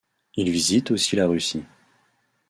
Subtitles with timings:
[0.35, 1.61] Il visite aussi la Russie.